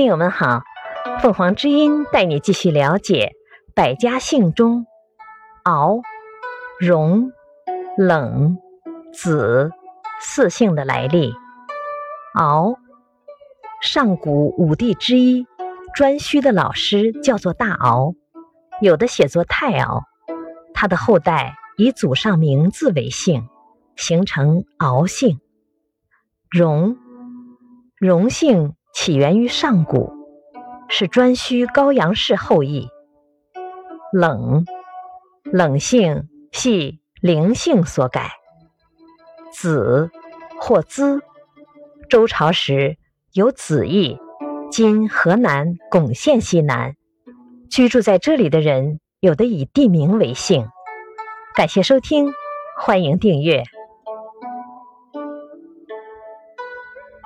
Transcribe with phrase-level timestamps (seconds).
[0.00, 0.62] 听友们好，
[1.20, 3.34] 凤凰之音带你继续了解
[3.74, 4.86] 百家姓中
[5.64, 6.00] 敖、
[6.80, 7.32] 荣、
[7.98, 8.56] 冷、
[9.12, 9.70] 子
[10.18, 11.34] 四姓的来历。
[12.32, 12.76] 敖，
[13.82, 15.46] 上古五帝之一，
[15.94, 18.14] 颛顼的老师叫做大敖，
[18.80, 20.04] 有的写作太敖。
[20.72, 23.46] 他的后代以祖上名字为姓，
[23.96, 25.40] 形成敖姓。
[26.48, 26.96] 荣，
[27.98, 30.12] 荣姓起源于上古，
[30.88, 32.88] 是颛顼高阳氏后裔。
[34.12, 34.64] 冷，
[35.44, 38.32] 冷姓系灵姓所改。
[39.52, 40.10] 子，
[40.60, 41.20] 或资。
[42.08, 42.96] 周朝时
[43.32, 44.18] 有子邑，
[44.70, 46.96] 今河南巩县西南。
[47.70, 50.66] 居住在这里的人，有的以地名为姓。
[51.54, 52.32] 感谢收听，
[52.76, 53.62] 欢迎订阅。